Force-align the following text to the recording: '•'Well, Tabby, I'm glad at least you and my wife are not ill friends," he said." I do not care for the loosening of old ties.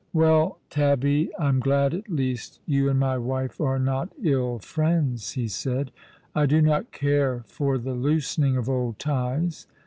'•'Well, 0.13 0.57
Tabby, 0.71 1.29
I'm 1.37 1.59
glad 1.59 1.93
at 1.93 2.09
least 2.09 2.59
you 2.65 2.89
and 2.89 2.99
my 2.99 3.19
wife 3.19 3.61
are 3.61 3.77
not 3.77 4.09
ill 4.23 4.57
friends," 4.57 5.33
he 5.33 5.47
said." 5.47 5.91
I 6.35 6.47
do 6.47 6.59
not 6.59 6.91
care 6.91 7.43
for 7.45 7.77
the 7.77 7.93
loosening 7.93 8.57
of 8.57 8.67
old 8.67 8.97
ties. 8.97 9.67